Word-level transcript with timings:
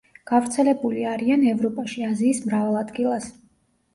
გავრცელებული 0.29 1.03
არიან 1.09 1.43
ევროპაში, 1.51 2.03
აზიის 2.07 2.39
მრავალ 2.47 2.79
ადგილას. 2.79 3.29